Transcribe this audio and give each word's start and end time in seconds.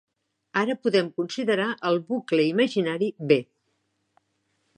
Ara 0.61 0.75
podem 0.85 1.11
considerar 1.21 1.67
el 1.91 2.01
bucle 2.09 2.47
imaginari 2.55 3.13
"b". 3.33 3.41